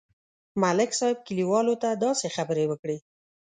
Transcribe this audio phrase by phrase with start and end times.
[0.61, 2.97] ملک صاحب کلیوالو ته داسې خبرې وکړې.